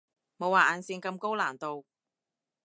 [0.39, 1.85] 冇畫眼線咁高難度